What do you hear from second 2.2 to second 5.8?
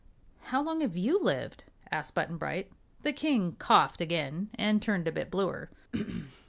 Bright. The King coughed again and turned a bit bluer.